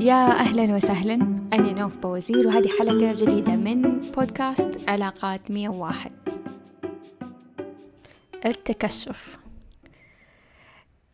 يا 0.00 0.30
أهلا 0.30 0.74
وسهلا. 0.76 1.14
أنا 1.52 1.72
نوف 1.72 1.96
بوزير 1.96 2.46
وهذه 2.46 2.68
حلقة 2.78 3.12
جديدة 3.12 3.56
من 3.56 4.00
بودكاست 4.00 4.88
علاقات 4.88 5.50
101 5.50 6.12
التكشف. 8.46 9.38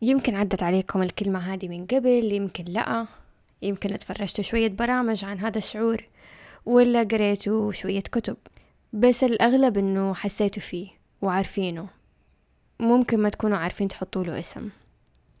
يمكن 0.01 0.35
عدت 0.35 0.63
عليكم 0.63 1.01
الكلمة 1.01 1.39
هذه 1.39 1.67
من 1.67 1.85
قبل 1.85 2.33
يمكن 2.33 2.63
لأ. 2.67 3.05
يمكن 3.61 3.97
تفرجتوا 3.97 4.43
شوية 4.43 4.67
برامج 4.69 5.25
عن 5.25 5.39
هذا 5.39 5.57
الشعور 5.57 6.03
ولا 6.65 7.03
قريتوا 7.03 7.71
شوية 7.71 8.01
كتب. 8.01 8.37
بس 8.93 9.23
الأغلب 9.23 9.77
إنه 9.77 10.13
حسيتوا 10.13 10.61
فيه 10.61 10.87
وعارفينه. 11.21 11.87
ممكن 12.79 13.19
ما 13.19 13.29
تكونوا 13.29 13.57
عارفين 13.57 13.87
تحطوا 13.87 14.23
له 14.23 14.39
اسم. 14.39 14.69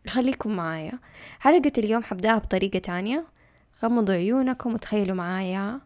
خليكم 0.07 0.55
معايا. 0.55 0.99
حلقة 1.39 1.71
اليوم 1.77 2.03
حبدأها 2.03 2.37
بطريقة 2.37 2.79
تانية. 2.79 3.34
غمضوا 3.83 4.15
عيونكم 4.15 4.73
وتخيلوا 4.73 5.15
معايا 5.15 5.79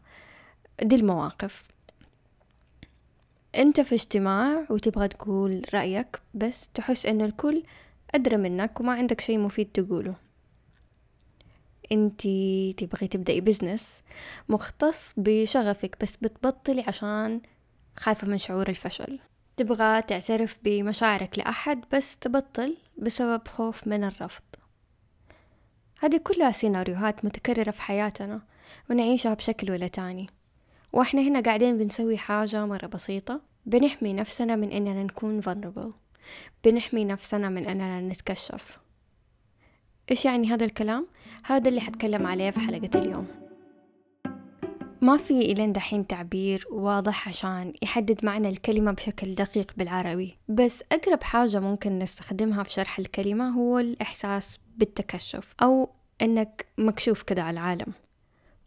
دي 0.82 0.96
المواقف. 0.96 1.64
انت 3.56 3.82
في 3.82 3.96
اجتماع 3.96 4.66
وتبغى 4.70 5.08
تقول 5.08 5.62
رأيك 5.74 6.22
بس 6.34 6.70
تحس 6.74 7.06
إن 7.06 7.22
الكل 7.22 7.64
أدرى 8.16 8.38
منك 8.38 8.80
وما 8.80 8.94
عندك 8.94 9.22
شيء 9.22 9.40
مفيد 9.40 9.72
تقوله. 9.72 10.16
انتي 11.92 12.74
تبغي 12.78 13.08
تبدأي 13.08 13.42
بزنس 13.42 14.02
مختص 14.50 15.14
بشغفك 15.18 15.98
بس 16.02 16.16
بتبطلي 16.16 16.84
عشان 16.88 17.42
خايفة 17.98 18.28
من 18.28 18.38
شعور 18.38 18.70
الفشل. 18.70 19.20
تبغى 19.58 20.02
تعترف 20.02 20.58
بمشاعرك 20.64 21.40
لأحد 21.40 21.86
بس 21.94 22.18
تبطل 22.18 22.78
بسبب 22.98 23.48
خوف 23.48 23.88
من 23.88 24.04
الرفض. 24.04 24.42
هذه 26.02 26.18
كلها 26.18 26.52
سيناريوهات 26.52 27.26
متكررة 27.26 27.72
في 27.72 27.82
حياتنا 27.82 28.42
ونعيشها 28.90 29.34
بشكل 29.34 29.72
ولا 29.72 29.88
تاني. 29.88 30.30
وإحنا 30.94 31.22
هنا 31.22 31.42
قاعدين 31.42 31.78
بنسوي 31.78 32.18
حاجة 32.18 32.66
مرة 32.66 32.88
بسيطة. 32.88 33.42
بنحمي 33.66 34.14
نفسنا 34.14 34.56
من 34.56 34.72
إننا 34.72 35.04
نكون 35.04 35.42
vulnerable. 35.44 35.92
بنحمي 36.64 37.06
نفسنا 37.06 37.50
من 37.50 37.68
إننا 37.68 38.02
نتكشف. 38.02 38.80
إيش 40.12 40.26
يعني 40.26 40.48
هذا 40.48 40.66
الكلام؟ 40.66 41.08
هذا 41.44 41.70
اللي 41.70 41.82
حتكلم 41.82 42.28
عليه 42.28 42.52
في 42.52 42.60
حلقة 42.60 43.00
اليوم. 43.00 43.28
ما 45.02 45.18
في 45.18 45.40
إلين 45.40 45.74
دحين 45.74 46.08
تعبير 46.08 46.66
واضح 46.72 47.28
عشان 47.28 47.74
يحدد 47.82 48.26
معنى 48.26 48.50
الكلمة 48.50 48.92
بشكل 48.92 49.36
دقيق 49.36 49.72
بالعربي. 49.78 50.38
بس 50.48 50.84
أقرب 50.92 51.24
حاجة 51.24 51.60
ممكن 51.60 52.00
نستخدمها 52.00 52.64
في 52.64 52.72
شرح 52.74 53.00
الكلمة 53.00 53.50
هو 53.50 53.80
الإحساس 53.80 54.60
بالتكشف 54.80 55.54
أو 55.62 55.90
أنك 56.22 56.66
مكشوف 56.78 57.24
كده 57.24 57.44
على 57.44 57.60
العالم. 57.60 57.94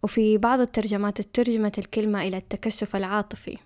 وفي 0.03 0.39
بعض 0.39 0.61
الترجمات 0.61 1.21
ترجمت 1.21 1.79
الكلمة 1.79 2.23
إلى 2.23 2.37
التكشف 2.37 2.97
العاطفي. 2.97 3.59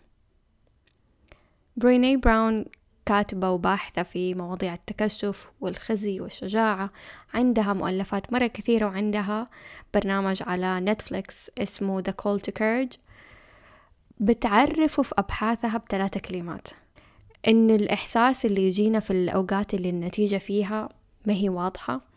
بريني 1.77 2.17
براون 2.17 2.65
كاتبة 3.07 3.51
وباحثة 3.51 4.03
في 4.03 4.35
مواضيع 4.35 4.75
التكشف 4.75 5.53
والخزي 5.61 6.21
والشجاعة. 6.21 6.91
عندها 7.35 7.73
مؤلفات 7.73 8.33
مرة 8.33 8.47
كثيرة 8.47 8.87
وعندها 8.87 9.49
برنامج 9.95 10.43
على 10.47 10.81
نتفليكس 10.81 11.51
اسمه 11.59 12.03
The 12.03 12.13
Call 12.23 12.41
to 12.41 12.53
Courage. 12.59 12.99
بتعرفه 14.21 15.03
في 15.03 15.15
أبحاثها 15.19 15.79
بثلاثة 15.79 16.21
كلمات. 16.21 16.69
إن 17.49 17.71
الإحساس 17.71 18.47
اللي 18.47 18.67
يجينا 18.67 19.01
في 19.01 19.11
الأوقات 19.11 19.75
اللي 19.75 19.91
النتيجة 19.91 20.37
فيها 20.37 20.89
ما 21.27 21.33
هي 21.33 21.49
واضحة. 21.49 22.16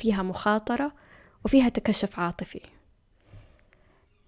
فيها 0.00 0.22
مخاطرة 0.22 0.92
وفيها 1.44 1.68
تكشف 1.68 2.18
عاطفي. 2.18 2.60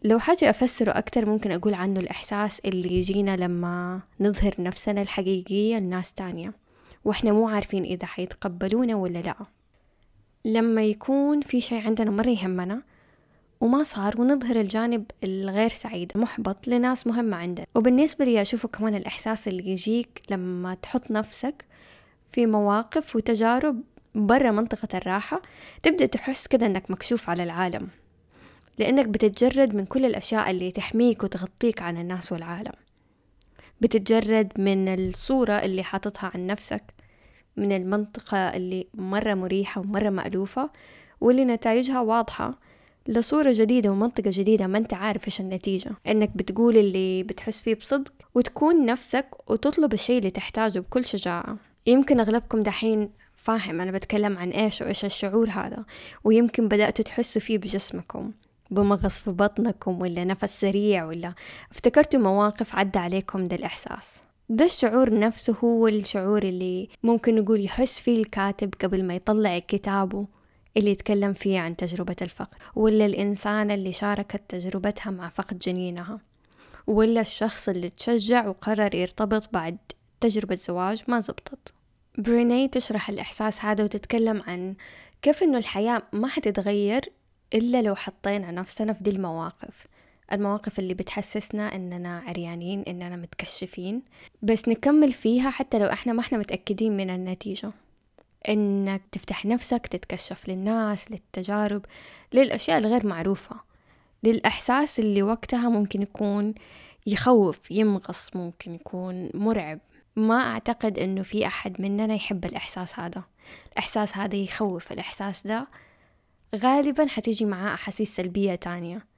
لو 0.04 0.18
حاجة 0.18 0.50
أفسره 0.50 0.90
أكتر 0.90 1.26
ممكن 1.26 1.52
أقول 1.52 1.74
عنه 1.74 2.00
الإحساس 2.00 2.60
اللي 2.60 2.98
يجينا 2.98 3.36
لما 3.36 4.00
نظهر 4.20 4.54
نفسنا 4.58 5.02
الحقيقية 5.02 5.76
لناس 5.78 6.12
تانية 6.12 6.52
وإحنا 7.04 7.32
مو 7.32 7.48
عارفين 7.48 7.84
إذا 7.84 8.06
حيتقبلونا 8.06 8.94
ولا 8.94 9.18
لأ. 9.18 9.36
لما 10.44 10.82
يكون 10.84 11.40
في 11.40 11.60
شيء 11.60 11.86
عندنا 11.86 12.10
مرة 12.10 12.28
يهمنا 12.28 12.82
وما 13.60 13.82
صار 13.82 14.20
ونظهر 14.20 14.60
الجانب 14.60 15.04
الغير 15.24 15.70
سعيد 15.70 16.12
محبط 16.14 16.68
لناس 16.68 17.06
مهمة 17.06 17.36
عندنا. 17.36 17.66
وبالنسبة 17.74 18.24
لي 18.24 18.42
أشوفه 18.42 18.68
كمان 18.68 18.94
الإحساس 18.94 19.48
اللي 19.48 19.68
يجيك 19.68 20.22
لما 20.30 20.74
تحط 20.74 21.10
نفسك 21.10 21.64
في 22.32 22.46
مواقف 22.46 23.16
وتجارب 23.16 23.82
برا 24.14 24.50
منطقة 24.50 24.88
الراحة 24.98 25.42
تبدأ 25.82 26.06
تحس 26.06 26.46
كده 26.46 26.66
أنك 26.66 26.90
مكشوف 26.90 27.30
على 27.30 27.42
العالم 27.42 27.88
لأنك 28.78 29.08
بتتجرد 29.08 29.74
من 29.74 29.86
كل 29.86 30.04
الأشياء 30.04 30.50
اللي 30.50 30.70
تحميك 30.70 31.24
وتغطيك 31.24 31.82
عن 31.82 31.96
الناس 31.96 32.32
والعالم. 32.32 32.72
بتتجرد 33.80 34.52
من 34.56 34.88
الصورة 34.88 35.52
اللي 35.52 35.82
حاططها 35.82 36.30
عن 36.34 36.46
نفسك 36.46 36.82
من 37.56 37.72
المنطقة 37.72 38.36
اللي 38.36 38.86
مرة 38.94 39.34
مريحة 39.34 39.80
ومرة 39.80 40.10
مألوفة 40.10 40.70
واللي 41.20 41.44
نتائجها 41.44 42.00
واضحة 42.00 42.58
لصورة 43.08 43.52
جديدة 43.52 43.90
ومنطقة 43.90 44.30
جديدة 44.30 44.66
ما 44.66 44.78
أنت 44.78 44.94
عارف 44.94 45.26
إيش 45.26 45.40
النتيجة. 45.40 45.90
إنك 46.06 46.36
بتقول 46.36 46.76
اللي 46.76 47.22
بتحس 47.22 47.62
فيه 47.62 47.74
بصدق 47.74 48.12
وتكون 48.34 48.86
نفسك 48.86 49.50
وتطلب 49.50 49.92
الشيء 49.92 50.18
اللي 50.18 50.30
تحتاجه 50.30 50.78
بكل 50.78 51.04
شجاعة. 51.04 51.56
يمكن 51.86 52.20
أغلبكم 52.20 52.62
دحين 52.62 53.10
فاهم 53.42 53.80
أنا 53.80 53.90
بتكلم 53.90 54.38
عن 54.38 54.50
إيش 54.50 54.80
وإيش 54.82 55.04
الشعور 55.04 55.50
هذا 55.50 55.84
ويمكن 56.24 56.68
بدأتوا 56.68 57.04
تحسوا 57.04 57.42
فيه 57.42 57.58
بجسمكم 57.58 58.32
بمغص 58.70 59.20
في 59.20 59.30
بطنكم 59.30 60.00
ولا 60.00 60.24
نفس 60.24 60.60
سريع 60.60 61.04
ولا 61.04 61.34
افتكرتوا 61.70 62.20
مواقف 62.20 62.74
عدى 62.74 62.98
عليكم 62.98 63.48
ده 63.48 63.56
الإحساس؟ 63.56 64.20
ده 64.48 64.64
الشعور 64.64 65.18
نفسه 65.18 65.56
هو 65.64 65.88
الشعور 65.88 66.42
اللي 66.42 66.88
ممكن 67.02 67.34
نقول 67.34 67.64
يحس 67.64 68.00
فيه 68.00 68.16
الكاتب 68.16 68.74
قبل 68.82 69.04
ما 69.04 69.14
يطلع 69.14 69.58
كتابه 69.58 70.26
اللي 70.76 70.90
يتكلم 70.90 71.32
فيه 71.32 71.60
عن 71.60 71.76
تجربة 71.76 72.16
الفقد 72.22 72.56
ولا 72.74 73.06
الإنسان 73.06 73.70
اللي 73.70 73.92
شاركت 73.92 74.42
تجربتها 74.48 75.10
مع 75.10 75.28
فقد 75.28 75.58
جنينها 75.58 76.20
ولا 76.86 77.20
الشخص 77.20 77.68
اللي 77.68 77.88
تشجع 77.88 78.48
وقرر 78.48 78.94
يرتبط 78.94 79.48
بعد 79.52 79.78
تجربة 80.20 80.56
زواج 80.56 81.02
ما 81.08 81.20
زبطت. 81.20 81.72
بريني 82.18 82.68
تشرح 82.68 83.08
الإحساس 83.08 83.64
هذا 83.64 83.84
وتتكلم 83.84 84.42
عن 84.46 84.74
كيف 85.22 85.42
إنه 85.42 85.58
الحياة 85.58 86.02
ما 86.12 86.28
حتتغير 86.28 87.12
إلا 87.54 87.82
لو 87.82 87.94
حطينا 87.94 88.50
نفسنا 88.50 88.92
في 88.92 89.02
دي 89.02 89.10
المواقف. 89.10 89.86
المواقف 90.32 90.78
اللي 90.78 90.94
بتحسسنا 90.94 91.74
إننا 91.74 92.22
عريانين 92.26 92.82
إننا 92.82 93.16
متكشفين. 93.16 94.02
بس 94.42 94.68
نكمل 94.68 95.12
فيها 95.12 95.50
حتى 95.50 95.78
لو 95.78 95.86
إحنا 95.86 96.12
ما 96.12 96.20
إحنا 96.20 96.38
متأكدين 96.38 96.96
من 96.96 97.10
النتيجة. 97.10 97.72
إنك 98.48 99.02
تفتح 99.12 99.46
نفسك 99.46 99.86
تتكشف 99.86 100.48
للناس 100.48 101.10
للتجارب 101.10 101.84
للأشياء 102.32 102.78
الغير 102.78 103.06
معروفة. 103.06 103.56
للإحساس 104.22 104.98
اللي 104.98 105.22
وقتها 105.22 105.68
ممكن 105.68 106.02
يكون 106.02 106.54
يخوف 107.06 107.70
يمغص 107.70 108.36
ممكن 108.36 108.74
يكون 108.74 109.30
مرعب. 109.34 109.78
ما 110.16 110.34
أعتقد 110.34 110.98
إنه 110.98 111.22
في 111.22 111.46
أحد 111.46 111.80
مننا 111.80 112.14
يحب 112.14 112.44
الإحساس 112.44 112.98
هذا. 112.98 113.22
الإحساس 113.72 114.16
هذا 114.16 114.36
يخوف 114.36 114.92
الإحساس 114.92 115.46
ده. 115.46 115.68
غالبا 116.56 117.06
حتيجي 117.06 117.44
معاه 117.44 117.74
أحاسيس 117.74 118.16
سلبية 118.16 118.54
تانية. 118.54 119.12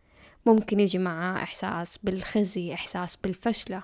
ممكن 0.46 0.80
يجي 0.80 0.98
معاه 0.98 1.42
إحساس 1.42 1.98
بالخزي 2.02 2.74
إحساس 2.74 3.16
بالفشلة 3.16 3.82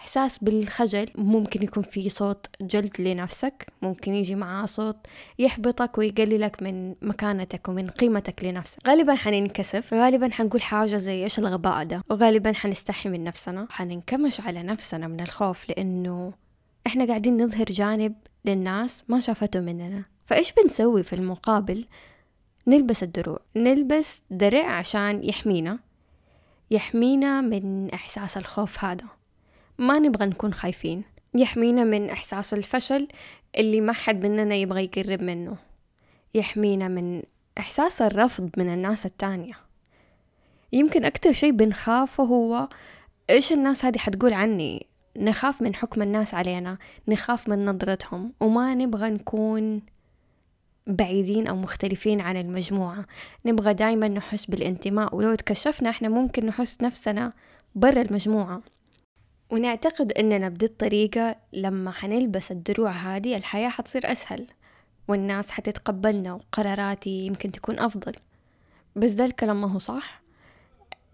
إحساس 0.00 0.38
بالخجل. 0.38 1.06
ممكن 1.14 1.62
يكون 1.62 1.82
في 1.82 2.08
صوت 2.08 2.46
جلد 2.60 3.00
لنفسك. 3.00 3.66
ممكن 3.82 4.14
يجي 4.14 4.34
معاه 4.34 4.66
صوت 4.66 4.96
يحبطك 5.38 5.98
ويقللك 5.98 6.62
من 6.62 6.94
مكانتك 7.02 7.68
ومن 7.68 7.88
قيمتك 7.90 8.44
لنفسك. 8.44 8.88
غالبا 8.88 9.14
حننكسف. 9.14 9.94
غالبا 9.94 10.30
حنقول 10.32 10.62
حاجة 10.62 10.96
زي 10.96 11.24
إيش 11.24 11.38
الغباء 11.38 11.84
ده؟ 11.84 12.02
وغالبا 12.10 12.52
حنستحي 12.52 13.08
من 13.08 13.24
نفسنا. 13.24 13.66
حننكمش 13.70 14.40
على 14.40 14.62
نفسنا 14.62 15.08
من 15.08 15.20
الخوف 15.20 15.68
لأنه 15.68 16.32
إحنا 16.88 17.06
قاعدين 17.06 17.42
نظهر 17.42 17.64
جانب 17.64 18.14
للناس 18.44 19.04
ما 19.08 19.20
شافته 19.20 19.60
مننا. 19.60 20.04
فإيش 20.26 20.52
بنسوي 20.52 21.02
في 21.02 21.12
المقابل؟ 21.12 21.84
نلبس 22.66 23.02
الدروع. 23.02 23.38
نلبس 23.56 24.22
درع 24.30 24.70
عشان 24.70 25.24
يحمينا. 25.24 25.78
يحمينا 26.70 27.40
من 27.40 27.90
إحساس 27.90 28.36
الخوف 28.36 28.84
هذا. 28.84 29.04
ما 29.78 29.98
نبغى 29.98 30.26
نكون 30.26 30.54
خايفين. 30.54 31.04
يحمينا 31.34 31.84
من 31.84 32.10
إحساس 32.10 32.54
الفشل 32.54 33.08
اللي 33.56 33.80
ما 33.80 33.92
حد 33.92 34.26
مننا 34.26 34.54
يبغى 34.54 34.84
يقرب 34.84 35.22
منه. 35.22 35.56
يحمينا 36.34 36.88
من 36.88 37.22
إحساس 37.58 38.02
الرفض 38.02 38.50
من 38.56 38.74
الناس 38.74 39.06
التانية. 39.06 39.54
يمكن 40.72 41.04
أكتر 41.04 41.32
شي 41.32 41.52
بنخافه 41.52 42.24
هو 42.24 42.68
إيش 43.30 43.52
الناس 43.52 43.84
هذه 43.84 43.98
حتقول 43.98 44.32
عني؟ 44.32 44.87
نخاف 45.18 45.62
من 45.62 45.74
حكم 45.74 46.02
الناس 46.02 46.34
علينا 46.34 46.78
نخاف 47.08 47.48
من 47.48 47.66
نظرتهم 47.66 48.32
وما 48.40 48.74
نبغى 48.74 49.10
نكون 49.10 49.82
بعيدين 50.86 51.46
أو 51.46 51.56
مختلفين 51.56 52.20
عن 52.20 52.36
المجموعة. 52.36 53.04
نبغى 53.46 53.74
دايما 53.74 54.08
نحس 54.08 54.44
بالانتماء 54.46 55.14
ولو 55.14 55.34
تكشفنا 55.34 55.90
إحنا 55.90 56.08
ممكن 56.08 56.46
نحس 56.46 56.82
نفسنا 56.82 57.32
برا 57.74 58.02
المجموعة. 58.02 58.62
ونعتقد 59.50 60.12
إننا 60.12 60.48
بدي 60.48 60.66
الطريقة 60.66 61.36
لما 61.52 61.90
حنلبس 61.90 62.52
الدروع 62.52 62.90
هذه 62.90 63.36
الحياة 63.36 63.68
حتصير 63.68 64.12
أسهل 64.12 64.46
والناس 65.08 65.50
حتتقبلنا 65.50 66.32
وقراراتي 66.32 67.26
يمكن 67.26 67.52
تكون 67.52 67.78
أفضل. 67.78 68.12
بس 68.96 69.10
ده 69.10 69.24
الكلام 69.24 69.60
ما 69.60 69.72
هو 69.72 69.78
صح. 69.78 70.22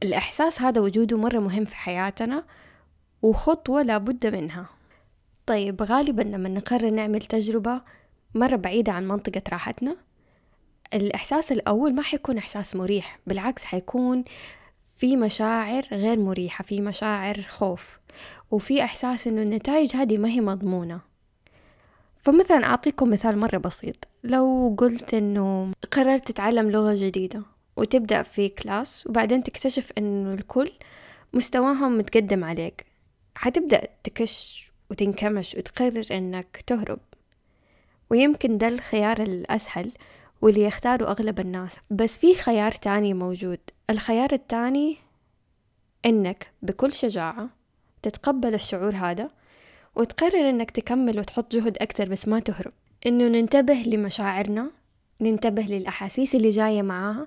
الإحساس 0.02 0.62
هذا 0.62 0.80
وجوده 0.80 1.18
مرة 1.18 1.38
مهم 1.38 1.64
في 1.64 1.76
حياتنا 1.76 2.44
وخطوة 3.24 3.82
لابد 3.82 4.26
منها. 4.26 4.66
طيب 5.46 5.82
غالبا 5.82 6.22
لما 6.22 6.48
نقرر 6.48 6.90
نعمل 6.90 7.20
تجربة 7.20 7.80
مرة 8.34 8.56
بعيدة 8.56 8.92
عن 8.92 9.08
منطقة 9.08 9.42
راحتنا 9.52 9.96
الإحساس 10.94 11.52
الأول 11.52 11.94
ما 11.94 12.02
حيكون 12.02 12.38
إحساس 12.38 12.76
مريح 12.76 13.18
بالعكس 13.26 13.64
حيكون 13.64 14.24
في 14.96 15.16
مشاعر 15.16 15.82
غير 15.92 16.18
مريحة 16.18 16.64
في 16.64 16.80
مشاعر 16.80 17.42
خوف 17.42 17.98
وفي 18.50 18.84
إحساس 18.84 19.26
إنه 19.26 19.42
النتائج 19.42 19.96
هذه 19.96 20.16
ما 20.16 20.28
هي 20.28 20.40
مضمونة. 20.40 21.00
فمثلا 22.18 22.64
أعطيكم 22.64 23.10
مثال 23.10 23.38
مرة 23.38 23.58
بسيط. 23.58 24.08
لو 24.24 24.74
قلت 24.78 25.14
إنه 25.14 25.72
قررت 25.92 26.28
تتعلم 26.28 26.70
لغة 26.70 26.94
جديدة 26.94 27.42
وتبدأ 27.76 28.22
في 28.22 28.48
كلاس 28.48 29.06
وبعدين 29.06 29.42
تكتشف 29.42 29.92
إنه 29.98 30.34
الكل 30.34 30.72
مستواهم 31.32 31.98
متقدم 31.98 32.44
عليك 32.44 32.93
حتبدأ 33.34 33.88
تكش 34.04 34.70
وتنكمش 34.90 35.54
وتقرر 35.54 36.06
إنك 36.10 36.62
تهرب. 36.66 37.00
ويمكن 38.10 38.58
ده 38.58 38.68
الخيار 38.68 39.22
الأسهل 39.22 39.92
واللي 40.42 40.62
يختاره 40.64 41.10
أغلب 41.10 41.40
الناس. 41.40 41.76
بس 41.90 42.18
في 42.18 42.34
خيار 42.34 42.72
تاني 42.72 43.14
موجود. 43.14 43.58
الخيار 43.90 44.32
التاني 44.32 44.96
إنك 46.06 46.50
بكل 46.62 46.92
شجاعة 46.92 47.48
تتقبل 48.02 48.54
الشعور 48.54 48.94
هذا 48.96 49.30
وتقرر 49.96 50.50
إنك 50.50 50.70
تكمل 50.70 51.18
وتحط 51.18 51.52
جهد 51.52 51.78
أكتر 51.78 52.08
بس 52.08 52.28
ما 52.28 52.40
تهرب. 52.40 52.72
إنه 53.06 53.28
ننتبه 53.28 53.74
لمشاعرنا 53.74 54.70
ننتبه 55.20 55.62
للأحاسيس 55.62 56.34
اللي 56.34 56.50
جاية 56.50 56.82
معاها 56.82 57.26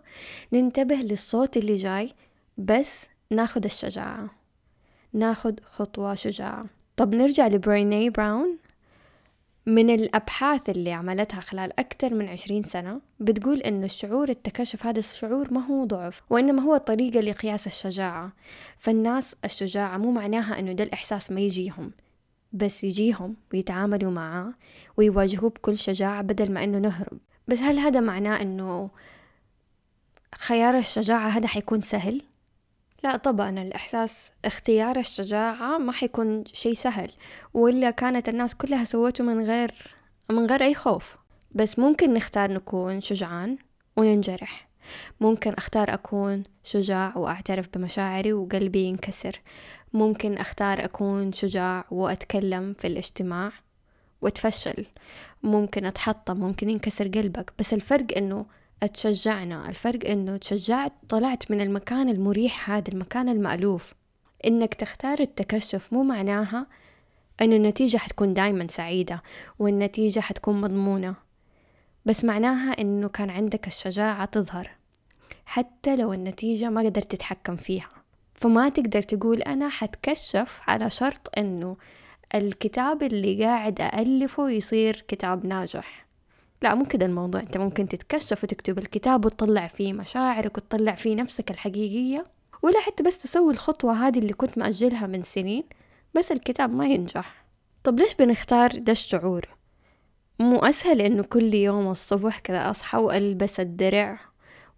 ننتبه 0.54 0.96
للصوت 0.96 1.58
اللي 1.58 1.76
جاي 1.76 2.14
بس 2.58 3.06
ناخد 3.32 3.66
الشجاعة. 3.66 4.37
ناخد 5.18 5.60
خطوة 5.60 6.16
شجاعة. 6.16 6.66
طب 6.98 7.16
نرجع 7.16 7.48
لبريني 7.48 8.10
براون. 8.10 8.58
من 9.66 9.90
الأبحاث 9.90 10.70
اللي 10.70 10.92
عملتها 10.92 11.40
خلال 11.40 11.80
أكثر 11.80 12.14
من 12.14 12.28
عشرين 12.28 12.64
سنة 12.64 13.02
بتقول 13.20 13.60
إنه 13.60 13.86
الشعور 13.86 14.30
التكشف 14.30 14.86
هذا 14.86 15.00
الشعور 15.00 15.54
ما 15.54 15.66
هو 15.66 15.86
ضعف 15.86 16.24
وإنما 16.30 16.62
هو 16.62 16.78
طريقة 16.78 17.20
لقياس 17.20 17.68
الشجاعة. 17.68 18.32
فالناس 18.78 19.36
الشجاعة 19.46 19.98
مو 19.98 20.12
معناها 20.12 20.60
إنه 20.60 20.74
ده 20.74 20.84
الإحساس 20.84 21.32
ما 21.32 21.42
يجيهم 21.42 21.92
بس 22.54 22.84
يجيهم 22.84 23.36
ويتعاملوا 23.54 24.12
معاه 24.12 24.54
ويواجهوه 24.98 25.50
بكل 25.50 25.78
شجاعة 25.78 26.22
بدل 26.22 26.52
ما 26.52 26.64
إنه 26.64 26.78
نهرب. 26.78 27.18
بس 27.48 27.60
هل 27.60 27.80
هذا 27.80 28.00
معناه 28.00 28.42
إنه 28.42 28.90
خيار 30.36 30.78
الشجاعة 30.78 31.28
هذا 31.28 31.48
حيكون 31.48 31.82
سهل؟ 31.82 32.22
لا 33.04 33.18
طبعا 33.18 33.50
الإحساس 33.50 34.32
اختيار 34.46 35.00
الشجاعة 35.00 35.78
ما 35.78 35.92
حيكون 35.92 36.44
شي 36.46 36.76
سهل 36.76 37.12
وإلا 37.54 37.92
كانت 37.92 38.30
الناس 38.30 38.56
كلها 38.56 38.86
سوته 38.86 39.24
من 39.24 39.46
غير 39.46 39.72
من 40.30 40.46
غير 40.46 40.64
أي 40.64 40.76
خوف. 40.76 41.18
بس 41.52 41.80
ممكن 41.80 42.14
نختار 42.14 42.52
نكون 42.52 43.02
شجعان 43.02 43.58
وننجرح. 43.98 44.68
ممكن 45.22 45.54
أختار 45.54 45.94
أكون 45.94 46.44
شجاع 46.64 47.18
وأعترف 47.18 47.70
بمشاعري 47.74 48.34
وقلبي 48.34 48.84
ينكسر. 48.84 49.42
ممكن 49.94 50.38
أختار 50.38 50.86
أكون 50.86 51.34
شجاع 51.34 51.86
وأتكلم 51.92 52.74
في 52.80 52.88
الاجتماع 52.88 53.52
وأتفشل. 54.22 54.86
ممكن 55.44 55.86
أتحطم 55.86 56.38
ممكن 56.38 56.70
ينكسر 56.70 57.08
قلبك. 57.08 57.54
بس 57.60 57.74
الفرق 57.74 58.18
إنه 58.18 58.46
تشجعنا. 58.86 59.70
الفرق 59.70 60.10
إنه 60.10 60.38
تشجعت 60.38 60.94
طلعت 61.10 61.52
من 61.52 61.62
المكان 61.62 62.10
المريح 62.10 62.72
هذا 62.72 62.88
المكان 62.88 63.30
المألوف. 63.30 63.94
إنك 64.46 64.74
تختار 64.74 65.20
التكشف 65.20 65.94
مو 65.94 66.04
معناها 66.04 66.68
إنه 67.42 67.56
النتيجة 67.56 67.98
حتكون 67.98 68.34
دايما 68.34 68.68
سعيدة 68.70 69.22
والنتيجة 69.60 70.20
حتكون 70.20 70.62
مضمونة 70.62 71.16
بس 72.06 72.26
معناها 72.26 72.82
إنه 72.82 73.10
كان 73.10 73.30
عندك 73.30 73.68
الشجاعة 73.68 74.26
تظهر 74.26 74.72
حتى 75.46 75.96
لو 75.96 76.14
النتيجة 76.14 76.70
ما 76.70 76.82
قدرت 76.82 77.12
تتحكم 77.12 77.56
فيها. 77.56 77.90
فما 78.34 78.70
تقدر 78.70 79.02
تقول 79.02 79.42
أنا 79.42 79.70
حتكشف 79.70 80.60
على 80.68 80.90
شرط 80.90 81.38
أنه 81.38 81.78
الكتاب 82.36 83.04
اللي 83.04 83.46
قاعد 83.46 83.82
ألفه 83.82 84.50
يصير 84.50 85.06
كتاب 85.08 85.46
ناجح. 85.46 86.07
لا 86.62 86.76
مو 86.76 86.86
كده 86.86 87.06
الموضوع. 87.06 87.42
انت 87.42 87.58
ممكن 87.58 87.88
تتكشف 87.88 88.44
وتكتب 88.44 88.78
الكتاب 88.78 89.26
وتطلع 89.26 89.68
فيه 89.68 89.94
مشاعرك 89.94 90.58
وتطلع 90.58 90.96
فيه 90.96 91.16
نفسك 91.16 91.52
الحقيقية 91.52 92.26
ولا 92.62 92.80
حتى 92.80 93.04
بس 93.04 93.22
تسوي 93.22 93.54
الخطوة 93.54 93.94
هذه 94.08 94.20
اللي 94.20 94.34
كنت 94.34 94.58
مأجلها 94.58 95.08
من 95.08 95.24
سنين 95.24 95.64
بس 96.16 96.32
الكتاب 96.32 96.74
ما 96.74 96.88
ينجح. 96.88 97.46
طب 97.84 98.00
ليش 98.00 98.16
بنختار 98.16 98.70
ده 98.78 98.92
الشعور؟ 98.92 99.46
مو 100.40 100.60
أسهل 100.60 101.02
إنه 101.02 101.24
كل 101.24 101.54
يوم 101.54 101.92
الصبح 101.92 102.40
كذا 102.40 102.70
أصحى 102.70 102.98
وألبس 102.98 103.60
الدرع 103.60 104.20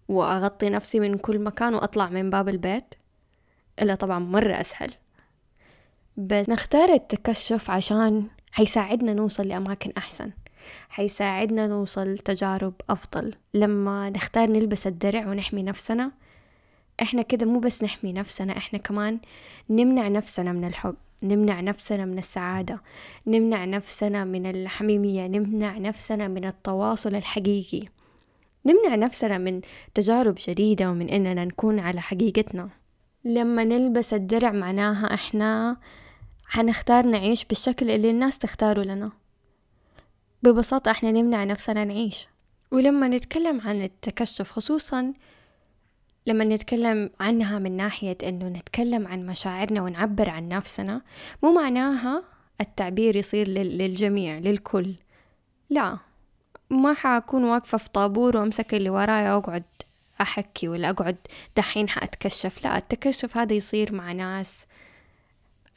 وأغطي 0.08 0.70
نفسي 0.70 1.00
من 1.00 1.18
كل 1.18 1.40
مكان 1.40 1.74
وأطلع 1.74 2.10
من 2.10 2.30
باب 2.30 2.50
البيت؟ 2.50 2.96
إلا 3.82 3.96
طبعا 3.96 4.20
مرة 4.20 4.62
أسهل. 4.62 4.94
بس 6.18 6.50
نختار 6.50 6.94
التكشف 6.94 7.70
عشان 7.70 8.28
حيساعدنا 8.52 9.14
نوصل 9.14 9.48
لأماكن 9.48 9.92
أحسن. 9.98 10.32
حيساعدنا 10.90 11.68
نوصل 11.68 12.18
تجارب 12.18 12.74
أفضل. 12.90 13.34
لما 13.54 14.10
نختار 14.10 14.50
نلبس 14.50 14.88
الدرع 14.88 15.28
ونحمي 15.28 15.64
نفسنا 15.64 16.12
إحنا 17.02 17.22
كده 17.22 17.46
مو 17.46 17.60
بس 17.60 17.84
نحمي 17.84 18.14
نفسنا 18.14 18.58
إحنا 18.58 18.80
كمان 18.80 19.20
نمنع 19.70 20.08
نفسنا 20.08 20.52
من 20.52 20.66
الحب 20.66 20.96
نمنع 21.24 21.62
نفسنا 21.62 22.06
من 22.06 22.18
السعادة 22.18 22.82
نمنع 23.28 23.66
نفسنا 23.66 24.24
من 24.24 24.46
الحميمية 24.46 25.28
نمنع 25.28 25.78
نفسنا 25.78 26.28
من 26.28 26.46
التواصل 26.46 27.16
الحقيقي. 27.16 27.88
نمنع 28.66 28.96
نفسنا 28.96 29.38
من 29.38 29.62
تجارب 29.94 30.36
جديدة 30.48 30.92
ومن 30.92 31.10
إننا 31.10 31.46
نكون 31.46 31.80
على 31.80 32.02
حقيقتنا. 32.02 32.70
لما 33.26 33.64
نلبس 33.64 34.14
الدرع 34.14 34.52
معناها 34.52 35.14
إحنا 35.14 35.78
حنختار 36.46 37.06
نعيش 37.06 37.46
بالشكل 37.46 37.90
اللي 37.90 38.10
الناس 38.10 38.38
تختاره 38.38 38.84
لنا. 38.84 39.12
ببساطة 40.44 40.92
إحنا 40.92 41.12
نمنع 41.12 41.44
نفسنا 41.44 41.84
نعيش. 41.84 42.28
ولما 42.72 43.08
نتكلم 43.08 43.62
عن 43.62 43.84
التكشف 43.84 44.52
خصوصا 44.52 45.14
لما 46.28 46.44
نتكلم 46.44 47.10
عنها 47.20 47.60
من 47.60 47.78
ناحية 47.78 48.18
إنه 48.24 48.48
نتكلم 48.48 49.08
عن 49.08 49.26
مشاعرنا 49.26 49.82
ونعبر 49.82 50.30
عن 50.30 50.50
نفسنا 50.50 51.02
مو 51.44 51.54
معناها 51.54 52.24
التعبير 52.62 53.16
يصير 53.16 53.48
للجميع 53.48 54.38
للكل. 54.38 54.94
لا 55.70 55.98
ما 56.70 56.94
حأكون 56.94 57.44
واقفة 57.44 57.78
في 57.78 57.90
طابور 57.90 58.38
وأمسك 58.38 58.74
اللي 58.74 58.90
ورايا 58.90 59.34
وأقعد 59.34 59.64
أحكي 60.22 60.68
ولا 60.68 60.90
أقعد 60.90 61.18
دحين 61.58 61.90
حأتكشف. 61.90 62.64
لا 62.64 62.78
التكشف 62.78 63.38
هذا 63.38 63.54
يصير 63.54 63.94
مع 63.94 64.12
ناس 64.12 64.66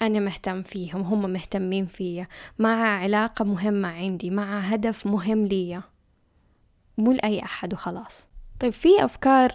أنا 0.02 0.20
مهتم 0.20 0.62
فيهم 0.62 1.00
هم 1.00 1.30
مهتمين 1.30 1.86
فيا. 1.86 2.26
مع 2.58 2.98
علاقة 2.98 3.44
مهمة 3.44 3.88
عندي 3.88 4.30
مع 4.30 4.58
هدف 4.58 5.06
مهم 5.06 5.46
ليا. 5.46 5.82
مو 6.98 7.12
لأي 7.12 7.42
أحد 7.42 7.72
وخلاص. 7.72 8.26
طيب 8.60 8.72
في 8.72 9.04
أفكار 9.04 9.52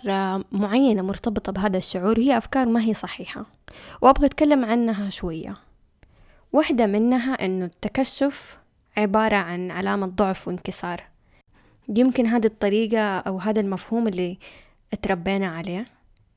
معينة 0.52 1.02
مرتبطة 1.02 1.52
بهذا 1.52 1.78
الشعور؟ 1.78 2.20
هي 2.20 2.38
أفكار 2.38 2.66
ما 2.66 2.82
هي 2.82 2.94
صحيحة. 2.94 3.46
وأبغى 4.02 4.26
أتكلم 4.26 4.66
عنها 4.66 5.10
شوية. 5.10 5.58
واحدة 6.54 6.86
منها 6.86 7.34
أنه 7.46 7.66
التكشف 7.66 8.60
عبارة 8.98 9.36
عن 9.36 9.72
علامة 9.72 10.08
ضعف 10.08 10.48
وانكسار. 10.48 11.04
يمكن 11.90 12.26
هذه 12.26 12.46
الطريقة 12.46 13.20
أو 13.20 13.38
هذا 13.38 13.62
المفهوم 13.62 14.08
اللي 14.08 14.38
اتربينا 14.94 15.48
عليه 15.48 15.86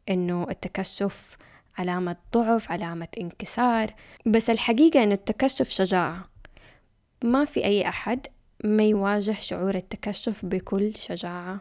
أنه 0.08 0.46
التكشف 0.50 1.36
علامة 1.78 2.16
ضعف 2.34 2.72
علامة 2.72 3.08
انكسار. 3.20 3.94
بس 4.26 4.50
الحقيقة 4.50 5.02
أن 5.02 5.12
التكشف 5.12 5.70
شجاعة. 5.70 6.30
ما 7.24 7.44
في 7.44 7.64
أي 7.64 7.88
أحد 7.88 8.26
ما 8.64 8.82
يواجه 8.82 9.36
شعور 9.40 9.74
التكشف 9.74 10.44
بكل 10.44 10.94
شجاعة. 10.96 11.60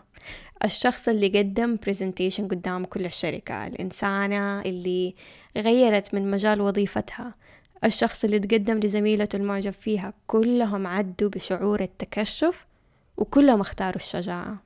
الشخص 0.63 1.07
اللي 1.09 1.27
قدم 1.27 1.77
برزنتيشن 1.85 2.47
قدام 2.47 2.85
كل 2.85 3.05
الشركة 3.05 3.67
الإنسانة 3.67 4.61
اللي 4.61 5.15
غيرت 5.57 6.13
من 6.13 6.31
مجال 6.31 6.61
وظيفتها. 6.61 7.35
الشخص 7.83 8.23
اللي 8.23 8.39
تقدم 8.39 8.79
لزميلته 8.79 9.35
المعجب 9.35 9.73
فيها 9.73 10.13
كلهم 10.27 10.87
عدوا 10.87 11.29
بشعور 11.29 11.81
التكشف 11.81 12.65
وكلهم 13.17 13.61
اختاروا 13.61 13.95
الشجاعة. 13.95 14.57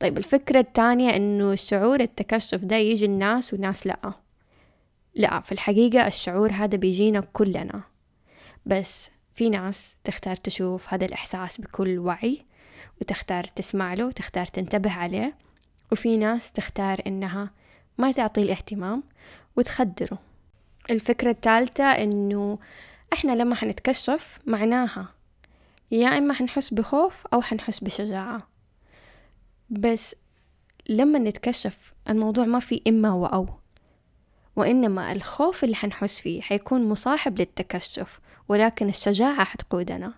طيب 0.00 0.18
الفكرة 0.18 0.60
الثانية 0.60 1.16
إنه 1.16 1.52
الشعور 1.52 2.00
التكشف 2.00 2.64
ده 2.64 2.76
يجي 2.76 3.04
الناس 3.04 3.54
وناس 3.54 3.86
لأ. 3.86 4.12
لا 5.14 5.40
في 5.40 5.52
الحقيقة 5.52 6.06
الشعور 6.06 6.52
هذا 6.52 6.76
بيجينا 6.76 7.20
كلنا. 7.20 7.82
بس 8.66 9.10
في 9.32 9.48
ناس 9.48 9.96
تختار 10.04 10.36
تشوف 10.36 10.94
هذا 10.94 11.04
الإحساس 11.04 11.60
بكل 11.60 11.98
وعي 11.98 12.46
وتختار 13.00 13.44
تسمع 13.44 13.94
له 13.94 14.06
وتختار 14.06 14.46
تنتبه 14.46 14.92
عليه. 14.92 15.36
وفي 15.92 16.16
ناس 16.16 16.52
تختار 16.52 17.00
إنها 17.06 17.50
ما 17.98 18.12
تعطي 18.12 18.42
الاهتمام 18.42 19.02
وتخدره. 19.56 20.18
الفكرة 20.90 21.30
الثالثة 21.30 21.84
إنه 21.84 22.58
إحنا 23.12 23.32
لما 23.32 23.54
حنتكشف 23.54 24.38
معناها 24.46 25.08
يا 25.90 26.08
إما 26.18 26.34
حنحس 26.34 26.74
بخوف 26.74 27.26
أو 27.32 27.42
حنحس 27.42 27.80
بشجاعة. 27.80 28.38
بس 29.70 30.16
لما 30.88 31.18
نتكشف 31.18 31.92
الموضوع 32.08 32.44
ما 32.44 32.58
في 32.58 32.82
إما 32.88 33.12
وأو. 33.12 33.48
وإنما 34.56 35.12
الخوف 35.12 35.64
اللي 35.64 35.74
حنحس 35.76 36.20
فيه 36.20 36.40
حيكون 36.40 36.88
مصاحب 36.88 37.38
للتكشف 37.38 38.20
ولكن 38.48 38.88
الشجاعة 38.88 39.44
حتقودنا 39.44 40.14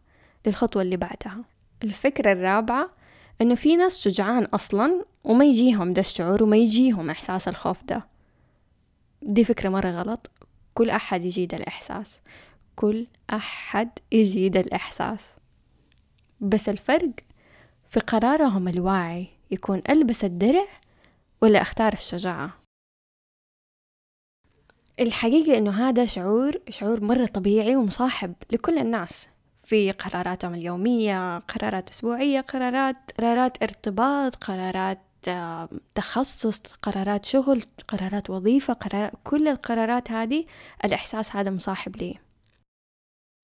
للخطوة 0.46 0.82
اللي 0.82 0.96
بعدها. 0.96 1.44
الفكرة 1.84 2.32
الرابعة 2.32 2.90
إنه 3.40 3.54
في 3.54 3.76
ناس 3.76 4.00
شجعان 4.08 4.44
أصلا 4.44 5.04
وما 5.24 5.44
يجيهم 5.44 5.92
ده 5.92 6.00
الشعور 6.00 6.42
وما 6.42 6.56
يجيهم 6.56 7.10
إحساس 7.10 7.48
الخوف 7.48 7.84
ده. 7.84 8.06
دي 9.22 9.44
فكرة 9.44 9.68
مرة 9.68 9.90
غلط. 9.90 10.30
كل 10.74 10.90
أحد 10.90 11.24
يجي 11.24 11.46
ده 11.46 11.56
الإحساس. 11.56 12.20
كل 12.76 13.06
أحد 13.30 13.88
يجي 14.12 14.48
ده 14.48 14.60
الإحساس. 14.60 15.20
بس 16.40 16.68
الفرق 16.68 17.10
في 17.88 18.00
قرارهم 18.00 18.68
الواعي 18.68 19.28
يكون 19.50 19.82
ألبس 19.90 20.24
الدرع 20.24 20.66
ولا 21.42 21.62
أختار 21.62 21.92
الشجاعة. 21.92 22.65
الحقيقة 25.00 25.58
إنه 25.58 25.88
هذا 25.88 26.06
شعور 26.06 26.60
شعور 26.70 27.04
مرة 27.04 27.26
طبيعي 27.26 27.76
ومصاحب 27.76 28.34
لكل 28.52 28.78
الناس. 28.78 29.26
في 29.64 29.92
قراراتهم 29.92 30.54
اليومية 30.54 31.38
قرارات 31.38 31.90
أسبوعية 31.90 32.40
قرارات 32.40 32.96
قرارات 33.18 33.62
ارتباط 33.62 34.34
قرارات 34.34 34.98
تخصص 35.94 36.60
قرارات 36.82 37.24
شغل 37.24 37.62
قرارات 37.88 38.30
وظيفة 38.30 38.72
قرارات 38.72 39.12
كل 39.24 39.48
القرارات 39.48 40.10
هذه 40.10 40.44
الإحساس 40.84 41.36
هذا 41.36 41.50
مصاحب 41.50 41.96
لي. 41.96 42.18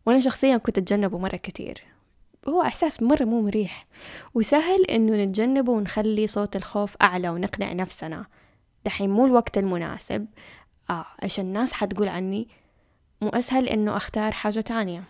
وأنا 0.07 0.21
شخصيا 0.21 0.57
كنت 0.57 0.79
أتجنبه 0.79 1.19
مرة 1.19 1.37
كتير 1.37 1.83
هو 2.49 2.63
إحساس 2.63 3.03
مرة 3.03 3.25
مو 3.25 3.41
مريح. 3.41 3.87
وسهل 4.35 4.85
إنه 4.85 5.25
نتجنبه 5.25 5.73
ونخلي 5.73 6.27
صوت 6.27 6.57
الخوف 6.57 6.97
أعلى 7.03 7.29
ونقنع 7.29 7.73
نفسنا. 7.73 8.27
دحين 8.85 9.11
مو 9.11 9.27
الوقت 9.27 9.59
المناسب. 9.59 10.27
آه 10.93 11.07
إيش 11.23 11.41
الناس 11.41 11.73
حتقول 11.73 12.09
عني 12.09 12.49
مو 13.21 13.29
أسهل 13.29 13.69
إنه 13.69 13.97
أختار 13.97 14.33
حاجة 14.33 14.61
تانية. 14.61 15.05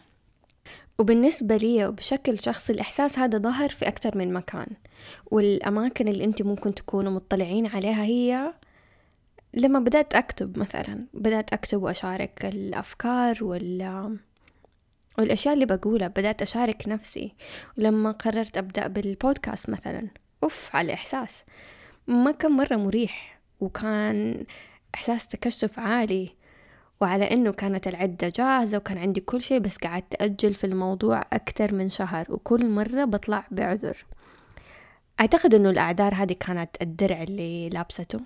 وبالنسبة 0.99 1.57
لي 1.57 1.87
وبشكل 1.87 2.39
شخصي 2.39 2.73
الإحساس 2.73 3.19
هذا 3.19 3.39
ظهر 3.39 3.69
في 3.69 3.89
أكثر 3.89 4.19
من 4.19 4.33
مكان. 4.33 4.67
والأماكن 5.27 6.09
اللي 6.09 6.25
أنت 6.25 6.43
ممكن 6.43 6.75
تكونوا 6.75 7.13
مطلعين 7.13 7.67
عليها 7.67 8.05
هي 8.05 8.55
لما 9.55 9.79
بدأت 9.79 10.15
أكتب 10.15 10.59
مثلا 10.59 11.07
بدأت 11.15 11.53
أكتب 11.53 11.83
وأشارك 11.83 12.45
الأفكار 12.45 13.45
وال 13.45 14.19
والأشياء 15.19 15.55
اللي 15.55 15.67
بقولها 15.67 16.09
بدأت 16.09 16.43
أشارك 16.43 16.89
نفسي. 16.89 17.35
ولما 17.79 18.11
قررت 18.11 18.57
أبدأ 18.59 18.87
بالبودكاست 18.87 19.71
مثلا 19.71 20.09
أوف 20.43 20.77
على 20.77 20.87
الإحساس 20.87 21.45
ما 22.07 22.33
كان 22.33 22.53
مرة 22.53 22.77
مريح 22.77 23.41
وكان 23.61 24.45
إحساس 24.95 25.27
تكشف 25.27 25.79
عالي 25.79 26.31
وعلى 27.01 27.31
إنه 27.31 27.51
كانت 27.51 27.89
العدة 27.89 28.33
جاهزة 28.37 28.77
وكان 28.77 28.99
عندي 28.99 29.21
كل 29.21 29.43
شيء 29.43 29.59
بس 29.59 29.77
قعدت 29.77 30.23
أجل 30.23 30.55
في 30.55 30.65
الموضوع 30.65 31.25
أكثر 31.33 31.75
من 31.75 31.89
شهر 31.89 32.27
وكل 32.29 32.71
مرة 32.71 33.05
بطلع 33.05 33.47
بعذر. 33.51 34.05
أعتقد 35.21 35.55
إنه 35.55 35.71
الأعذار 35.71 36.15
هذه 36.15 36.33
كانت 36.33 36.71
الدرع 36.83 37.23
اللي 37.23 37.69
لابسته. 37.69 38.21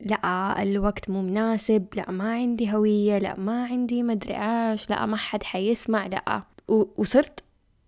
لا 0.00 0.62
الوقت 0.62 1.10
مو 1.10 1.22
مناسب 1.22 1.86
لا 1.94 2.10
ما 2.10 2.32
عندي 2.32 2.74
هوية 2.74 3.18
لا 3.18 3.40
ما 3.40 3.64
عندي 3.64 4.02
مدري 4.02 4.34
إيش 4.34 4.90
لا 4.90 5.06
ما 5.06 5.16
حد 5.16 5.42
حيسمع 5.42 6.06
لا. 6.06 6.42
وصرت 6.68 7.40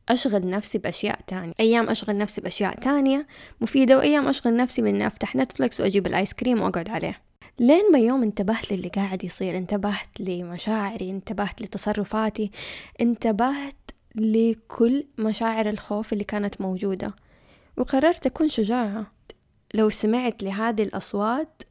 أشغل 0.08 0.50
نفسي 0.50 0.78
بأشياء 0.78 1.20
تانية. 1.26 1.52
أيام 1.60 1.90
أشغل 1.90 2.18
نفسي 2.18 2.40
بأشياء 2.40 2.80
تانية 2.80 3.26
مفيدة 3.60 3.96
وأيام 3.96 4.28
أشغل 4.28 4.56
نفسي 4.56 4.82
بإني 4.82 5.06
أفتح 5.06 5.36
Netflix 5.36 5.80
وأجيب 5.80 6.06
الآيس 6.06 6.34
كريم 6.34 6.60
وأقعد 6.60 6.88
عليه. 6.88 7.27
لين 7.60 7.92
ما 7.92 7.98
يوم 7.98 8.22
انتبهت 8.22 8.72
للي 8.72 8.88
قاعد 8.88 9.24
يصير 9.24 9.56
انتبهت 9.56 10.20
لمشاعري 10.20 11.10
انتبهت 11.10 11.62
لتصرفاتي 11.62 12.50
انتبهت 13.00 13.74
لكل 14.14 15.06
مشاعر 15.18 15.68
الخوف 15.68 16.12
اللي 16.12 16.24
كانت 16.24 16.60
موجودة. 16.60 17.14
وقررت 17.76 18.26
أكون 18.26 18.48
شجاعة. 18.48 19.06
لو 19.74 19.90
سمعت 19.90 20.42
لهذه 20.42 20.82
الأصوات 20.82 21.62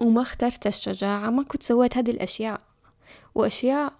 وما 0.00 0.22
اخترت 0.22 0.66
الشجاعة 0.66 1.30
ما 1.30 1.42
كنت 1.42 1.62
سويت 1.62 1.96
هذه 1.96 2.10
الأشياء. 2.10 2.60
وأشياء 3.34 3.92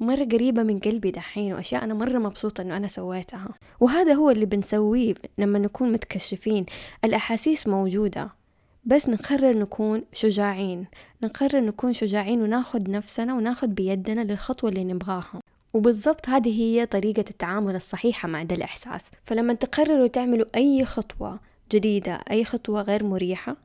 مرة 0.00 0.24
قريبة 0.24 0.62
من 0.62 0.78
قلبي 0.78 1.10
دحين 1.10 1.52
وأشياء 1.52 1.84
أنا 1.84 1.94
مرة 1.94 2.18
مبسوطة 2.18 2.62
إنه 2.62 2.76
أنا 2.76 2.88
سويتها. 2.88 3.48
وهذا 3.80 4.14
هو 4.14 4.30
اللي 4.30 4.46
بنسويه 4.46 5.14
لما 5.38 5.58
نكون 5.58 5.92
متكشفين. 5.92 6.66
الأحاسيس 7.04 7.66
موجودة. 7.66 8.45
بس 8.86 9.08
نقرر 9.08 9.58
نكون 9.58 10.02
شجاعين. 10.12 10.86
نقرر 11.22 11.60
نكون 11.60 11.92
شجاعين 11.92 12.42
وناخد 12.42 12.88
نفسنا 12.90 13.34
وناخد 13.34 13.74
بيدنا 13.74 14.20
للخطوة 14.20 14.70
اللي 14.70 14.84
نبغاها. 14.84 15.40
وبالضبط 15.74 16.28
هذه 16.28 16.60
هي 16.60 16.86
طريقة 16.86 17.24
التعامل 17.30 17.74
الصحيحة 17.74 18.28
مع 18.28 18.42
ده 18.42 18.56
الإحساس. 18.56 19.10
فلما 19.24 19.54
تقرروا 19.54 20.06
تعملوا 20.06 20.46
أي 20.54 20.84
خطوة 20.84 21.40
جديدة 21.72 22.20
أي 22.30 22.44
خطوة 22.44 22.82
غير 22.82 23.04
مريحة 23.04 23.56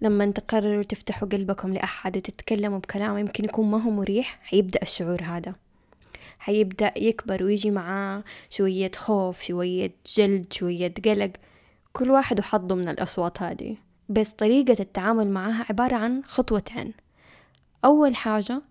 لما 0.00 0.30
تقرروا 0.30 0.82
تفتحوا 0.82 1.28
قلبكم 1.28 1.72
لأحد 1.72 2.16
وتتكلموا 2.16 2.78
بكلام 2.78 3.18
يمكن 3.18 3.44
يكون 3.44 3.70
ما 3.70 3.82
هو 3.82 3.90
مريح 3.90 4.38
حيبدأ 4.42 4.82
الشعور 4.82 5.22
هذا. 5.22 5.54
حيبدأ 6.38 6.92
يكبر 6.96 7.42
ويجي 7.42 7.70
معاه 7.70 8.24
شوية 8.50 8.90
خوف 8.96 9.42
شوية 9.42 9.92
جلد 10.16 10.52
شوية 10.52 10.94
قلق. 11.04 11.32
كل 11.92 12.10
واحد 12.10 12.40
وحظه 12.40 12.74
من 12.74 12.88
الأصوات 12.88 13.42
هذه. 13.42 13.76
بس 14.10 14.32
طريقة 14.32 14.76
التعامل 14.80 15.30
معها 15.30 15.66
عبارة 15.70 15.94
عن 15.96 16.22
خطوتين 16.24 16.94
أول 17.84 18.16
حاجة 18.16 18.62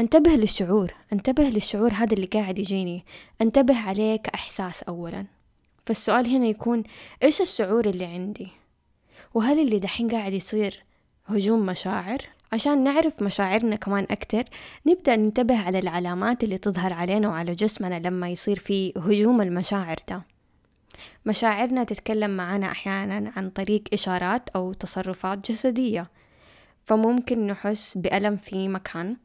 انتبه 0.00 0.30
للشعور 0.30 0.94
انتبه 1.12 1.42
للشعور 1.42 1.92
هذا 1.92 2.12
اللي 2.14 2.26
قاعد 2.26 2.58
يجيني 2.58 3.04
انتبه 3.40 3.78
عليه 3.78 4.16
كإحساس 4.16 4.82
أولا. 4.82 5.26
فالسؤال 5.86 6.26
هنا 6.26 6.46
يكون 6.46 6.82
إيش 7.22 7.40
الشعور 7.40 7.86
اللي 7.86 8.04
عندي؟ 8.04 8.48
وهل 9.34 9.60
اللي 9.60 9.78
دحين 9.78 10.10
قاعد 10.10 10.32
يصير 10.32 10.84
هجوم 11.26 11.66
مشاعر؟ 11.66 12.18
عشان 12.52 12.84
نعرف 12.84 13.22
مشاعرنا 13.22 13.76
كمان 13.76 14.06
أكتر 14.10 14.44
نبدأ 14.86 15.16
ننتبه 15.16 15.58
على 15.58 15.78
العلامات 15.78 16.44
اللي 16.44 16.58
تظهر 16.58 16.92
علينا 16.92 17.28
وعلى 17.28 17.52
جسمنا 17.52 18.08
لما 18.08 18.28
يصير 18.28 18.58
في 18.58 18.92
هجوم 18.96 19.40
المشاعر 19.40 19.96
ده. 20.08 20.22
مشاعرنا 21.26 21.84
تتكلم 21.84 22.36
معنا 22.36 22.70
أحيانا 22.70 23.32
عن 23.36 23.50
طريق 23.50 23.82
إشارات 23.92 24.48
أو 24.48 24.72
تصرفات 24.72 25.50
جسدية. 25.50 26.10
فممكن 26.84 27.46
نحس 27.46 27.98
بألم 27.98 28.36
في 28.36 28.68
مكان 28.68 29.16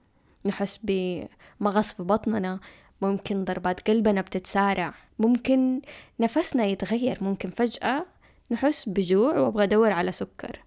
نحس 0.45 0.79
بمغص 0.83 1.93
في 1.93 2.03
بطننا 2.03 2.59
ممكن 3.01 3.43
ضربات 3.43 3.89
قلبنا 3.89 4.21
بتتسارع 4.21 4.93
ممكن 5.19 5.81
نفسنا 6.19 6.65
يتغير 6.65 7.17
ممكن 7.21 7.49
فجأة 7.49 8.05
نحس 8.51 8.89
بجوع 8.89 9.39
وأبغى 9.39 9.63
أدور 9.63 9.91
على 9.91 10.11
سكر. 10.11 10.59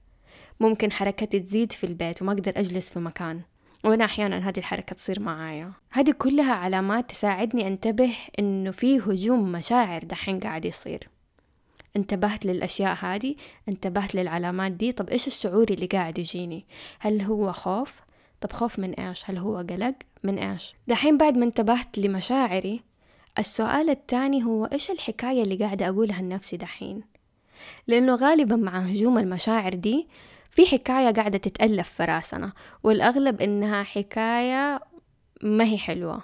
ممكن 0.61 0.93
حركتي 0.93 1.41
تزيد 1.41 1.73
في 1.73 1.85
البيت 1.85 2.23
وما 2.23 2.33
أقدر 2.33 2.53
أجلس 2.57 2.91
في 2.91 2.99
مكان. 2.99 3.41
وأنا 3.85 4.05
أحيانا 4.05 4.49
هذه 4.49 4.59
الحركة 4.59 4.95
تصير 4.95 5.21
معايا. 5.21 5.73
هذه 5.91 6.11
كلها 6.19 6.53
علامات 6.53 7.11
تساعدني 7.11 7.67
أنتبه 7.67 8.13
إنه 8.39 8.71
في 8.71 8.99
هجوم 8.99 9.53
مشاعر 9.53 10.05
دحين 10.05 10.41
قاعد 10.41 10.65
يصير. 10.65 11.09
انتبهت 11.97 12.47
للأشياء 12.47 12.97
هذه 13.01 13.35
انتبهت 13.69 14.15
للعلامات 14.15 14.73
دي. 14.73 14.93
طب 14.93 15.09
إيش 15.09 15.27
الشعور 15.27 15.67
اللي 15.71 15.87
قاعد 15.87 16.19
يجيني؟ 16.19 16.67
هل 16.99 17.21
هو 17.21 17.53
خوف؟ 17.53 18.01
طب 18.41 18.53
خوف 18.53 18.79
من 18.79 18.93
إيش؟ 18.95 19.31
هل 19.31 19.39
هو 19.39 19.57
قلق؟ 19.57 19.95
من 20.25 20.39
إيش؟ 20.39 20.75
دحين 20.89 21.19
بعد 21.19 21.39
ما 21.39 21.45
انتبهت 21.45 21.99
لمشاعري 21.99 22.81
السؤال 23.39 23.91
الثاني 23.91 24.45
هو 24.45 24.65
إيش 24.65 24.91
الحكاية 24.91 25.43
اللي 25.43 25.57
قاعدة 25.57 25.89
أقولها 25.89 26.23
لنفسي 26.23 26.57
دحين؟ 26.57 27.03
لأنه 27.87 28.15
غالبا 28.15 28.57
مع 28.57 28.79
هجوم 28.79 29.19
المشاعر 29.19 29.75
دي 29.75 30.09
في 30.51 30.67
حكاية 30.67 31.11
قاعدة 31.11 31.39
تتألف 31.39 31.89
في 31.89 32.05
راسنا 32.05 32.53
والأغلب 32.83 33.41
إنها 33.43 33.83
حكاية 33.83 34.81
ما 35.43 35.65
هي 35.65 35.79
حلوة. 35.79 36.23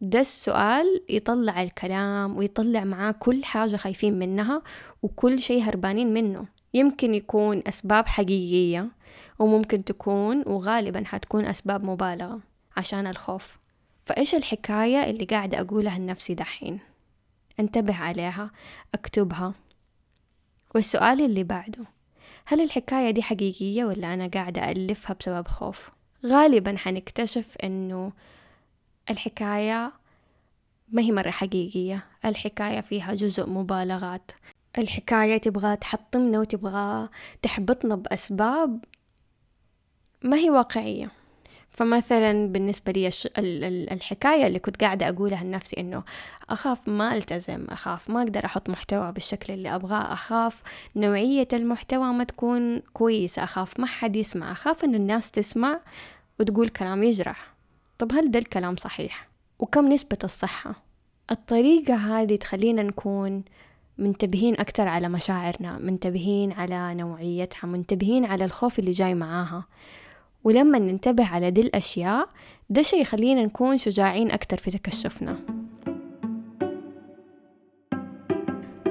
ده 0.00 0.20
السؤال 0.20 1.04
يطلع 1.08 1.62
الكلام 1.62 2.36
ويطلع 2.36 2.84
معاه 2.84 3.12
كل 3.12 3.44
حاجة 3.44 3.76
خايفين 3.76 4.18
منها 4.18 4.62
وكل 5.02 5.40
شيء 5.40 5.62
هربانين 5.62 6.14
منه. 6.14 6.46
يمكن 6.74 7.14
يكون 7.14 7.62
أسباب 7.66 8.06
حقيقية 8.06 8.88
وممكن 9.38 9.84
تكون 9.84 10.42
وغالبا 10.46 11.04
حتكون 11.04 11.44
أسباب 11.44 11.84
مبالغة 11.84 12.40
عشان 12.76 13.06
الخوف. 13.06 13.58
فإيش 14.04 14.34
الحكاية 14.34 15.10
اللي 15.10 15.24
قاعدة 15.24 15.60
أقولها 15.60 15.98
لنفسي 15.98 16.34
دحين؟ 16.34 16.78
انتبه 17.60 17.96
عليها 17.96 18.50
أكتبها. 18.94 19.54
والسؤال 20.74 21.20
اللي 21.20 21.44
بعده 21.44 21.97
هل 22.50 22.60
الحكاية 22.60 23.10
دي 23.10 23.22
حقيقية 23.22 23.84
ولا 23.84 24.14
أنا 24.14 24.26
قاعدة 24.26 24.70
ألفها 24.70 25.16
بسبب 25.20 25.48
خوف؟ 25.48 25.90
غالبا 26.26 26.76
حنكتشف 26.76 27.56
أنه 27.64 28.12
الحكاية 29.10 29.92
ما 30.88 31.02
هي 31.02 31.12
مرة 31.12 31.30
حقيقية. 31.30 32.04
الحكاية 32.24 32.80
فيها 32.80 33.14
جزء 33.14 33.50
مبالغات. 33.50 34.30
الحكاية 34.78 35.36
تبغى 35.38 35.76
تحطمنا 35.76 36.40
وتبغى 36.40 37.08
تحبطنا 37.42 37.94
بأسباب 37.94 38.84
ما 40.22 40.36
هي 40.36 40.50
واقعية. 40.50 41.10
فمثلا 41.78 42.48
بالنسبة 42.48 42.92
لي 42.92 43.10
الحكاية 43.92 44.46
اللي 44.46 44.58
كنت 44.58 44.80
قاعدة 44.84 45.08
أقولها 45.08 45.44
لنفسي 45.44 45.80
إنه 45.80 46.02
أخاف 46.50 46.88
ما 46.88 47.16
ألتزم 47.16 47.66
أخاف 47.68 48.10
ما 48.10 48.22
أقدر 48.22 48.44
أحط 48.44 48.70
محتوى 48.70 49.12
بالشكل 49.12 49.52
اللي 49.52 49.74
أبغاه 49.74 50.12
أخاف 50.12 50.62
نوعية 50.96 51.48
المحتوى 51.52 52.12
ما 52.12 52.24
تكون 52.24 52.78
كويسة 52.80 53.44
أخاف 53.44 53.80
ما 53.80 53.86
حد 53.86 54.16
يسمع 54.16 54.52
أخاف 54.52 54.84
إن 54.84 54.94
الناس 54.94 55.30
تسمع 55.30 55.80
وتقول 56.40 56.68
كلام 56.68 57.02
يجرح 57.04 57.54
طب 57.98 58.12
هل 58.12 58.30
ده 58.30 58.38
الكلام 58.38 58.76
صحيح؟ 58.76 59.28
وكم 59.58 59.88
نسبة 59.88 60.18
الصحة؟ 60.24 60.74
الطريقة 61.30 61.94
هذه 61.94 62.36
تخلينا 62.36 62.82
نكون 62.82 63.44
منتبهين 63.98 64.60
أكتر 64.60 64.88
على 64.88 65.08
مشاعرنا 65.08 65.78
منتبهين 65.78 66.52
على 66.52 66.94
نوعيتها 66.94 67.66
منتبهين 67.66 68.24
على 68.24 68.44
الخوف 68.44 68.78
اللي 68.78 68.92
جاي 68.92 69.14
معاها 69.14 69.64
ولما 70.44 70.78
ننتبه 70.78 71.26
على 71.26 71.50
دي 71.50 71.60
الأشياء 71.60 72.28
ده 72.70 72.82
شي 72.82 73.00
يخلينا 73.00 73.42
نكون 73.42 73.76
شجاعين 73.76 74.30
أكتر 74.30 74.56
في 74.56 74.70
تكشفنا. 74.70 75.38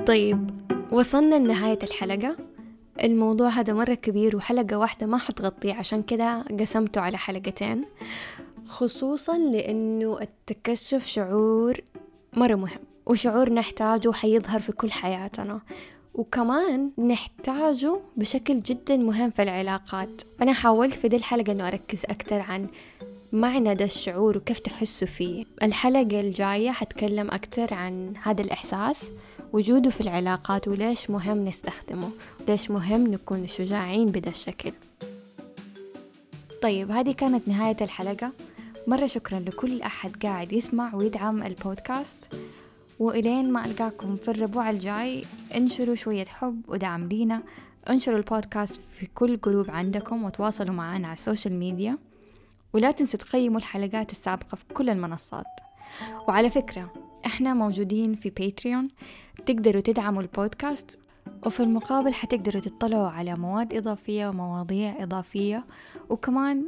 طيب 0.08 0.50
وصلنا 0.92 1.36
لنهاية 1.36 1.80
الحلقة. 1.84 2.38
الموضوع 3.04 3.50
هذا 3.50 3.74
مرة 3.74 3.94
كبير 3.94 4.36
وحلقة 4.36 4.78
واحدة 4.78 5.08
ما 5.08 5.18
حتغطيه 5.18 5.74
عشان 5.74 6.04
كده 6.04 6.42
قسمته 6.60 7.02
على 7.02 7.18
حلقتين. 7.18 7.86
خصوصا 8.66 9.38
لأنه 9.38 10.20
التكشف 10.22 11.06
شعور 11.06 11.82
مرة 12.34 12.56
مهم 12.56 12.80
وشعور 13.06 13.54
نحتاجه 13.54 14.12
حيظهر 14.12 14.62
في 14.62 14.72
كل 14.72 14.92
حياتنا. 14.92 15.62
وكمان 16.18 16.92
نحتاجه 16.98 18.00
بشكل 18.18 18.62
جدا 18.62 18.98
مهم 18.98 19.32
في 19.32 19.42
العلاقات. 19.44 20.22
أنا 20.42 20.54
حاولت 20.54 20.94
في 20.94 21.08
دي 21.08 21.16
الحلقة 21.16 21.52
أنه 21.52 21.68
أركز 21.68 22.02
أكتر 22.06 22.40
عن 22.40 22.68
معنى 23.34 23.76
ده 23.76 23.86
الشعور 23.86 24.38
وكيف 24.38 24.60
تحسوا 24.60 25.08
فيه. 25.08 25.46
الحلقة 25.64 26.20
الجاية 26.20 26.72
حتكلم 26.72 27.32
أكتر 27.32 27.74
عن 27.74 28.14
هذا 28.24 28.42
الإحساس 28.42 29.12
وجوده 29.54 29.90
في 29.90 30.02
العلاقات 30.02 30.68
وليش 30.68 31.10
مهم 31.10 31.46
نستخدمه 31.46 32.10
وليش 32.42 32.72
مهم 32.72 33.08
نكون 33.08 33.48
شجاعين 33.48 34.12
بدا 34.12 34.30
الشكل. 34.30 34.72
طيب 36.62 36.92
هذه 36.92 37.12
كانت 37.12 37.48
نهاية 37.48 37.78
الحلقة. 37.82 38.32
مرة 38.88 39.08
شكرا 39.08 39.40
لكل 39.40 39.82
أحد 39.82 40.24
قاعد 40.24 40.54
يسمع 40.54 40.96
ويدعم 40.96 41.44
البودكاست. 41.44 42.18
وإلين 43.00 43.54
ما 43.54 43.66
ألقاكم 43.66 44.16
في 44.16 44.32
الربوع 44.32 44.70
الجاي 44.70 45.26
انشروا 45.56 45.96
شوية 45.96 46.26
حب 46.26 46.62
ودعم 46.68 47.08
لينا. 47.08 47.44
انشروا 47.90 48.18
البودكاست 48.18 48.82
في 48.82 49.06
كل 49.06 49.40
group 49.40 49.72
عندكم 49.72 50.24
وتواصلوا 50.24 50.74
معنا 50.74 51.08
على 51.08 51.14
ال 51.14 51.19
social 51.19 51.54
media. 51.54 51.98
ولا 52.74 52.92
تنسوا 52.92 53.20
تقيموا 53.20 53.58
الحلقات 53.58 54.12
السابقة 54.12 54.56
في 54.56 54.64
كل 54.74 54.90
المنصات. 54.90 55.46
وعلى 56.28 56.50
فكرة 56.50 56.94
إحنا 57.26 57.54
موجودين 57.54 58.16
في 58.16 58.30
باتريون 58.30 58.88
تقدروا 59.46 59.82
تدعموا 59.82 60.22
البودكاست 60.22 60.98
وفي 61.46 61.60
المقابل 61.60 62.14
حتقدروا 62.14 62.62
تطلعوا 62.62 63.08
على 63.08 63.36
مواد 63.36 63.74
إضافية 63.74 64.28
ومواضيع 64.28 65.04
إضافية 65.04 65.66
وكمان 66.10 66.68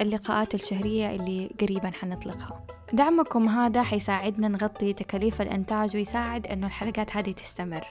اللقاءات 0.00 0.54
الشهرية 0.54 1.14
اللي 1.14 1.50
قريبا 1.60 1.90
حنطلقها. 1.90 2.77
دعمكم 2.92 3.48
هذا 3.48 3.82
حيساعدنا 3.82 4.48
نغطي 4.48 4.92
تكاليف 4.92 5.42
الإنتاج 5.42 5.96
ويساعد 5.96 6.46
إنه 6.46 6.66
الحلقات 6.66 7.16
هذه 7.16 7.32
تستمر. 7.32 7.86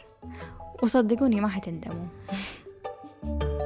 وصدقوني 0.83 1.41
ما 1.41 1.47
حتندموا. 1.47 2.07